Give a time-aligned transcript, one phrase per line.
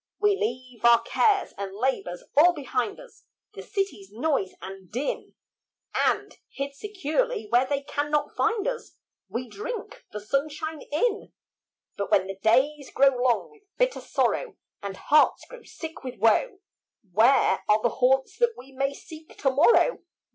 [0.19, 5.35] We leave our cares and labours all behind us, The city's noise and din,
[5.93, 8.93] And, hid securely where they cannot find us,
[9.29, 11.33] We drink the sunshine in.
[11.97, 16.57] But when the days grow long with bitter sorrow, And hearts grow sick with woe,
[17.11, 19.99] Where are the haunts that we may seek to morrow?